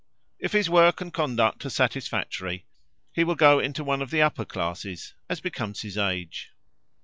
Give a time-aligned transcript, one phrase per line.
[0.39, 2.65] If his work and conduct are satisfactory,
[3.13, 6.51] he will go into one of the upper classes, as becomes his age."